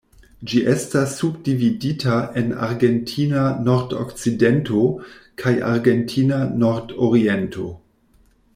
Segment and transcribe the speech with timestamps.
[0.51, 4.87] Ĝi estas subdividita en Argentina Nordokcidento
[5.43, 7.69] kaj Argentina Nordoriento.